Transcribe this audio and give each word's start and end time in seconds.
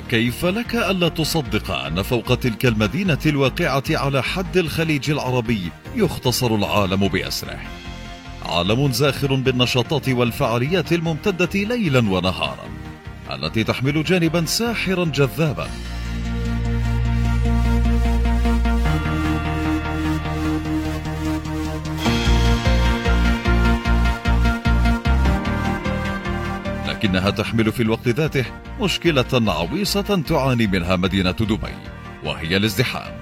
كيف 0.00 0.44
لك 0.44 0.74
ألا 0.74 1.08
تصدق 1.08 1.70
أن 1.70 2.02
فوق 2.02 2.34
تلك 2.34 2.66
المدينة 2.66 3.18
الواقعة 3.26 3.84
على 3.90 4.22
حد 4.22 4.56
الخليج 4.56 5.10
العربي 5.10 5.72
يختصر 5.94 6.54
العالم 6.54 7.08
بأسره؟ 7.08 7.60
عالم 8.42 8.92
زاخر 8.92 9.34
بالنشاطات 9.34 10.08
والفعاليات 10.08 10.92
الممتدة 10.92 11.50
ليلا 11.54 11.98
ونهارا 11.98 12.68
التي 13.30 13.64
تحمل 13.64 14.04
جانبا 14.04 14.44
ساحرا 14.44 15.04
جذابا. 15.04 15.68
لكنها 26.98 27.30
تحمل 27.30 27.72
في 27.72 27.82
الوقت 27.82 28.08
ذاته 28.08 28.44
مشكلة 28.80 29.52
عويصة 29.52 30.22
تعاني 30.28 30.66
منها 30.66 30.96
مدينة 30.96 31.30
دبي 31.30 31.74
وهي 32.24 32.56
الازدحام. 32.56 33.12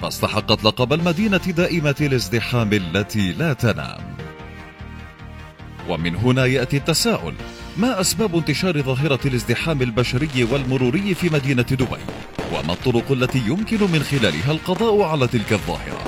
فاستحقت 0.00 0.64
لقب 0.64 0.92
المدينة 0.92 1.36
دائمة 1.36 1.94
الازدحام 2.00 2.72
التي 2.72 3.32
لا 3.32 3.52
تنام. 3.52 4.16
ومن 5.88 6.16
هنا 6.16 6.46
يأتي 6.46 6.76
التساؤل 6.76 7.34
ما 7.76 8.00
أسباب 8.00 8.36
انتشار 8.36 8.82
ظاهرة 8.82 9.20
الازدحام 9.24 9.82
البشري 9.82 10.44
والمروري 10.44 11.14
في 11.14 11.28
مدينة 11.28 11.62
دبي؟ 11.62 12.02
وما 12.52 12.72
الطرق 12.72 13.12
التي 13.12 13.38
يمكن 13.38 13.80
من 13.92 14.02
خلالها 14.02 14.52
القضاء 14.52 15.02
على 15.02 15.26
تلك 15.26 15.52
الظاهرة؟ 15.52 16.04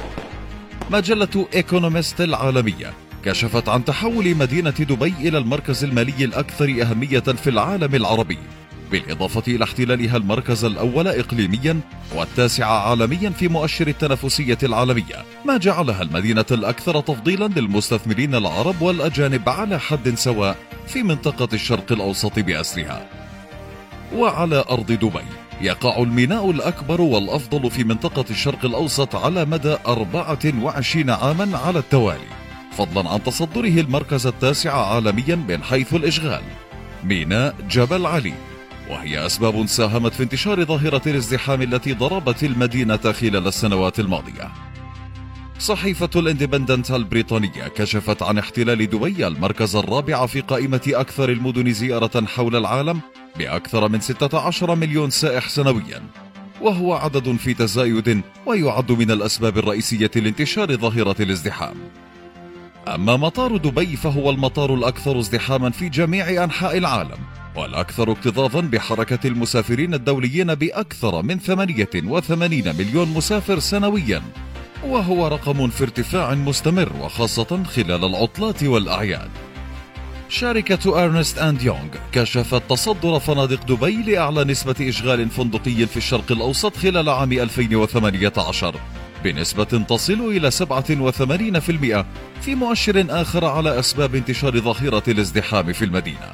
مجلة 0.91 1.49
إيكونومست 1.55 2.21
العالمية؟ 2.21 3.04
كشفت 3.25 3.69
عن 3.69 3.85
تحول 3.85 4.35
مدينة 4.35 4.71
دبي 4.71 5.15
إلى 5.21 5.39
المركز 5.39 5.85
المالي 5.85 6.25
الأكثر 6.25 6.65
أهمية 6.83 7.21
في 7.21 7.51
العالم 7.51 7.95
العربي 7.95 8.39
بالإضافة 8.91 9.43
إلى 9.49 9.65
احتلالها 9.65 10.17
المركز 10.17 10.65
الأول 10.65 11.09
إقليميا 11.09 11.81
والتاسع 12.15 12.67
عالميا 12.67 13.31
في 13.31 13.49
مؤشر 13.49 13.87
التنافسية 13.89 14.59
العالمية 14.63 15.25
ما 15.45 15.57
جعلها 15.57 16.03
المدينة 16.03 16.45
الأكثر 16.51 17.01
تفضيلا 17.01 17.45
للمستثمرين 17.45 18.35
العرب 18.35 18.83
والأجانب 18.83 19.49
على 19.49 19.81
حد 19.81 20.15
سواء 20.15 20.57
في 20.87 21.03
منطقة 21.03 21.49
الشرق 21.53 21.93
الأوسط 21.93 22.39
بأسرها. 22.39 23.09
وعلى 24.15 24.65
أرض 24.71 24.93
دبي 24.93 25.25
يقع 25.61 26.03
الميناء 26.03 26.51
الأكبر 26.51 27.01
والأفضل 27.01 27.71
في 27.71 27.85
منطقة 27.85 28.25
الشرق 28.31 28.65
الأوسط 28.65 29.17
على 29.17 29.45
مدى 29.45 29.77
24 29.87 31.11
عاما 31.11 31.59
على 31.59 31.79
التوالي. 31.79 32.44
فضلا 32.79 33.11
عن 33.11 33.23
تصدره 33.23 33.81
المركز 33.81 34.27
التاسع 34.27 34.87
عالميا 34.95 35.37
من 35.37 35.63
حيث 35.63 35.95
الإشغال 35.95 36.43
ميناء 37.05 37.55
جبل 37.71 38.07
علي. 38.07 38.35
وهي 38.91 39.27
أسباب 39.27 39.67
ساهمت 39.67 40.13
في 40.15 40.23
انتشار 40.23 40.65
ظاهرة 40.65 41.03
الازدحام 41.07 41.63
التي 41.63 41.93
ضربت 41.93 42.45
المدينة 42.45 42.97
خلال 42.97 43.47
السنوات 43.47 44.01
الماضية. 44.01 44.53
صحيفة 45.59 46.11
الإندبندنت 46.17 46.91
البريطانية 46.91 47.69
كشفت 47.77 48.23
عن 48.23 48.39
احتلال 48.39 48.91
دبي 48.91 49.27
المركز 49.27 49.77
الرابع 49.77 50.27
في 50.27 50.41
قائمة 50.41 50.83
أكثر 50.89 51.29
المدن 51.29 51.73
زيارة 51.73 52.27
حول 52.27 52.57
العالم 52.57 53.01
بأكثر 53.39 53.89
من 53.89 54.01
16 54.01 54.75
مليون 54.75 55.11
سائح 55.11 55.49
سنويا. 55.49 56.03
وهو 56.61 56.95
عدد 56.95 57.37
في 57.37 57.55
تزايد 57.55 58.23
ويعد 58.47 58.93
من 58.93 59.11
الأسباب 59.11 59.59
الرئيسية 59.59 60.11
لانتشار 60.17 60.77
ظاهرة 60.77 61.23
الازدحام. 61.23 61.77
أما 62.89 63.17
مطار 63.17 63.57
دبي 63.57 63.97
فهو 63.97 64.31
المطار 64.31 64.75
الأكثر 64.75 65.19
ازدحاما 65.19 65.71
في 65.71 65.89
جميع 65.89 66.45
أنحاء 66.45 66.79
العالم 66.79 67.19
والأكثر 67.57 68.13
اكتظاظا 68.13 68.61
بحركة 68.61 69.27
المسافرين 69.27 69.95
الدوليين 69.95 70.55
بأكثر 70.55 71.23
من 71.23 71.39
88 71.39 72.77
مليون 72.79 73.09
مسافر 73.09 73.59
سنويا 73.59 74.23
وهو 74.85 75.27
رقم 75.29 75.69
في 75.69 75.85
ارتفاع 75.85 76.35
مستمر 76.35 76.93
وخاصة 77.01 77.63
خلال 77.65 78.05
العطلات 78.05 78.63
والأعياد. 78.63 79.31
شركة 80.29 81.05
أرنست 81.05 81.39
أند 81.39 81.63
يونغ 81.63 81.89
كشفت 82.13 82.63
تصدر 82.71 83.19
فنادق 83.19 83.65
دبي 83.65 84.03
لأعلى 84.03 84.45
نسبة 84.45 84.77
إشغال 84.81 85.31
فندقي 85.31 85.87
في 85.87 85.97
الشرق 85.97 86.33
الأوسط 86.33 86.77
خلال 86.77 87.09
عام 87.09 87.33
2018 87.33 88.75
بنسبة 89.25 89.65
تصل 89.65 90.21
إلى 90.21 90.51
87% 90.51 92.05
في 92.41 92.55
مؤشر 92.55 93.07
آخر 93.11 93.45
على 93.45 93.79
أسباب 93.79 94.15
انتشار 94.15 94.61
ظاهرة 94.61 95.03
الازدحام 95.09 95.73
في 95.73 95.85
المدينة. 95.85 96.33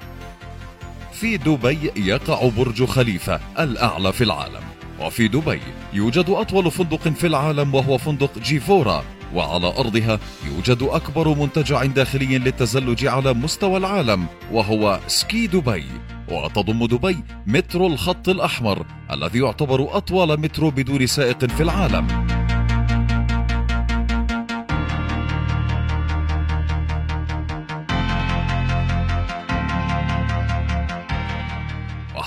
في 1.12 1.36
دبي 1.36 1.90
يقع 1.96 2.48
برج 2.48 2.84
خليفة 2.84 3.40
الأعلى 3.58 4.12
في 4.12 4.24
العالم، 4.24 4.62
وفي 5.00 5.28
دبي 5.28 5.60
يوجد 5.92 6.24
أطول 6.28 6.70
فندق 6.70 7.08
في 7.08 7.26
العالم 7.26 7.74
وهو 7.74 7.98
فندق 7.98 8.38
جيفورا، 8.38 9.04
وعلى 9.34 9.66
أرضها 9.66 10.18
يوجد 10.46 10.82
أكبر 10.82 11.28
منتجع 11.28 11.84
داخلي 11.84 12.38
للتزلج 12.38 13.06
على 13.06 13.32
مستوى 13.34 13.76
العالم 13.76 14.26
وهو 14.52 15.00
سكي 15.06 15.46
دبي، 15.46 15.84
وتضم 16.28 16.86
دبي 16.86 17.24
مترو 17.46 17.86
الخط 17.86 18.28
الأحمر 18.28 18.86
الذي 19.12 19.38
يعتبر 19.38 19.96
أطول 19.96 20.40
مترو 20.40 20.70
بدون 20.70 21.06
سائق 21.06 21.44
في 21.44 21.62
العالم. 21.62 22.29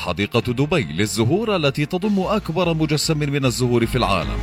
حديقة 0.03 0.39
دبي 0.39 0.83
للزهور 0.83 1.55
التي 1.55 1.85
تضم 1.85 2.19
أكبر 2.19 2.73
مجسم 2.73 3.17
من 3.17 3.45
الزهور 3.45 3.85
في 3.85 3.97
العالم. 3.97 4.39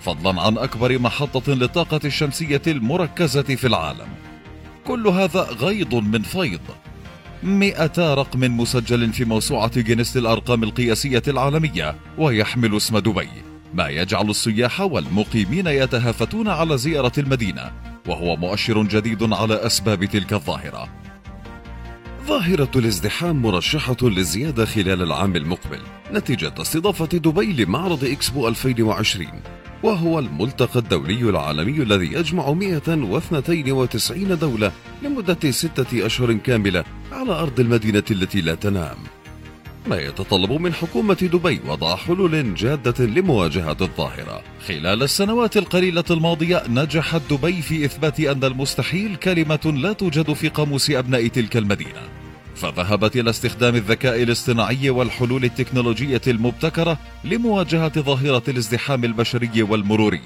فضلا 0.00 0.42
عن 0.42 0.58
أكبر 0.58 0.98
محطة 0.98 1.52
للطاقة 1.52 2.00
الشمسية 2.04 2.62
المركزة 2.66 3.42
في 3.42 3.66
العالم. 3.66 4.08
كل 4.84 5.06
هذا 5.06 5.40
غيض 5.40 5.94
من 5.94 6.22
فيض. 6.22 6.60
مئتا 7.42 8.14
رقم 8.14 8.40
مسجل 8.40 9.12
في 9.12 9.24
موسوعة 9.24 9.80
جينيس 9.80 10.16
للأرقام 10.16 10.62
القياسية 10.62 11.22
العالمية 11.28 11.96
ويحمل 12.18 12.76
اسم 12.76 12.98
دبي. 12.98 13.55
ما 13.74 13.88
يجعل 13.88 14.30
السياح 14.30 14.80
والمقيمين 14.80 15.66
يتهافتون 15.66 16.48
على 16.48 16.78
زيارة 16.78 17.12
المدينة 17.18 17.72
وهو 18.08 18.36
مؤشر 18.36 18.82
جديد 18.82 19.32
على 19.32 19.66
أسباب 19.66 20.04
تلك 20.04 20.32
الظاهرة. 20.32 20.88
ظاهرة 22.26 22.70
الازدحام 22.76 23.42
مرشحة 23.42 23.96
للزيادة 24.02 24.64
خلال 24.64 25.02
العام 25.02 25.36
المقبل 25.36 25.80
نتيجة 26.12 26.52
استضافة 26.58 27.06
دبي 27.06 27.64
لمعرض 27.64 28.04
إكسبو 28.04 28.48
2020 28.48 29.26
وهو 29.82 30.18
الملتقى 30.18 30.78
الدولي 30.78 31.30
العالمي 31.30 31.82
الذي 31.82 32.12
يجمع 32.12 32.52
192 32.52 34.38
دولة 34.38 34.72
لمدة 35.02 35.50
ستة 35.50 36.06
أشهر 36.06 36.32
كاملة 36.32 36.84
على 37.12 37.32
أرض 37.32 37.60
المدينة 37.60 38.04
التي 38.10 38.40
لا 38.40 38.54
تنام. 38.54 38.96
ما 39.86 39.96
يتطلب 39.96 40.52
من 40.52 40.74
حكومة 40.74 41.14
دبي 41.14 41.60
وضع 41.66 41.96
حلول 41.96 42.54
جادة 42.54 43.04
لمواجهة 43.04 43.76
الظاهرة. 43.80 44.42
خلال 44.66 45.02
السنوات 45.02 45.56
القليلة 45.56 46.04
الماضية 46.10 46.62
نجحت 46.68 47.20
دبي 47.30 47.62
في 47.62 47.84
إثبات 47.84 48.20
أن 48.20 48.44
المستحيل 48.44 49.16
كلمة 49.16 49.72
لا 49.76 49.92
توجد 49.92 50.32
في 50.32 50.48
قاموس 50.48 50.90
أبناء 50.90 51.28
تلك 51.28 51.56
المدينة. 51.56 52.02
فذهبت 52.54 53.16
إلى 53.16 53.30
استخدام 53.30 53.74
الذكاء 53.74 54.22
الاصطناعي 54.22 54.90
والحلول 54.90 55.44
التكنولوجية 55.44 56.22
المبتكرة 56.26 56.98
لمواجهة 57.24 58.00
ظاهرة 58.00 58.42
الازدحام 58.48 59.04
البشري 59.04 59.62
والمروري. 59.62 60.22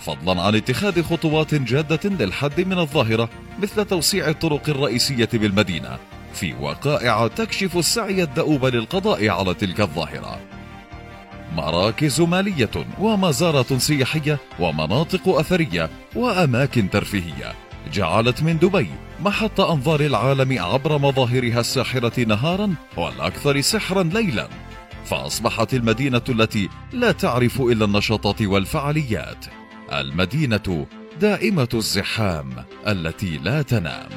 فضلا 0.00 0.42
عن 0.42 0.54
اتخاذ 0.54 1.02
خطوات 1.02 1.54
جادة 1.54 2.10
للحد 2.24 2.60
من 2.60 2.78
الظاهرة 2.78 3.28
مثل 3.62 3.84
توسيع 3.84 4.28
الطرق 4.28 4.68
الرئيسية 4.68 5.28
بالمدينة 5.32 5.98
في 6.34 6.54
وقائع 6.60 7.26
تكشف 7.26 7.76
السعي 7.76 8.22
الدؤوب 8.22 8.66
للقضاء 8.66 9.28
على 9.28 9.54
تلك 9.54 9.80
الظاهرة. 9.80 10.40
مراكز 11.56 12.20
مالية 12.20 12.70
ومزارات 12.98 13.72
سياحية 13.72 14.38
ومناطق 14.60 15.28
أثرية 15.28 15.90
وأماكن 16.14 16.90
ترفيهية. 16.90 17.52
جعلت 17.92 18.42
من 18.42 18.58
دبي 18.58 18.90
محط 19.20 19.60
أنظار 19.60 20.00
العالم 20.00 20.62
عبر 20.62 20.98
مظاهرها 20.98 21.60
الساحرة 21.60 22.20
نهارا 22.20 22.74
والأكثر 22.96 23.60
سحرا 23.60 24.02
ليلا. 24.02 24.48
فأصبحت 25.04 25.74
المدينة 25.74 26.22
التي 26.28 26.68
لا 26.92 27.12
تعرف 27.12 27.60
إلا 27.60 27.84
النشاطات 27.84 28.42
والفعاليات. 28.42 29.44
المدينة 29.92 30.86
دائمة 31.20 31.68
الزحام 31.74 32.50
التي 32.86 33.38
لا 33.38 33.62
تنام. 33.62 34.08